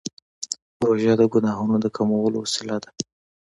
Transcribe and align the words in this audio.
روژه 0.85 1.13
د 1.19 1.21
ګناهونو 1.33 1.77
د 1.83 1.85
کمولو 1.95 2.37
وسیله 2.43 2.77
ده. 2.83 2.89